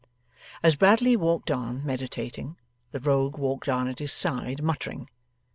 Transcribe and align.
As 0.63 0.75
Bradley 0.75 1.15
walked 1.15 1.51
on 1.51 1.85
meditating, 1.85 2.57
the 2.89 2.99
Rogue 2.99 3.37
walked 3.37 3.69
on 3.69 3.87
at 3.87 3.99
his 3.99 4.11
side 4.11 4.63
muttering. 4.63 5.11